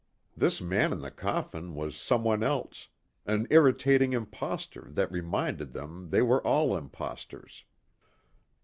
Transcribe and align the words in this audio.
This 0.35 0.59
man 0.61 0.91
in 0.91 1.01
the 1.01 1.11
coffin 1.11 1.75
was 1.75 1.95
someone 1.95 2.41
else, 2.41 2.87
an 3.27 3.45
irritating 3.51 4.13
impostor 4.13 4.87
that 4.93 5.11
reminded 5.11 5.73
them 5.73 6.09
they 6.09 6.23
were 6.23 6.41
all 6.41 6.75
impostors. 6.75 7.65